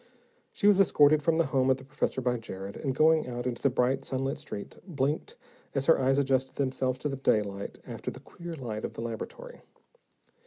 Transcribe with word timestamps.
She 0.51 0.65
was 0.65 0.79
escorted 0.79 1.21
from 1.21 1.35
the 1.35 1.45
home 1.45 1.69
of 1.69 1.77
the 1.77 1.83
professor 1.85 2.21
by 2.21 2.37
Jared, 2.37 2.75
and 2.75 2.95
going 2.95 3.27
out 3.27 3.45
into 3.45 3.61
the 3.61 3.69
bright, 3.69 4.03
sunlit 4.03 4.39
street, 4.39 4.75
blinked 4.87 5.35
as 5.75 5.85
her 5.85 5.99
eyes 5.99 6.17
adjusted 6.17 6.55
themselves 6.55 6.97
to 7.05 7.07
the 7.07 7.17
daylight 7.17 7.77
after 7.85 8.09
the 8.09 8.19
queer 8.19 8.53
light 8.53 8.83
of 8.83 8.93
the 8.93 9.01
laboratory. 9.01 9.61